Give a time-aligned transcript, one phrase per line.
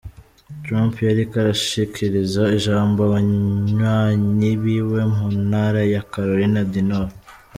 [0.63, 7.13] Trump yariko arashikiriza ijambo abanywanyi biwe mu ntara ya Caroline du Nord.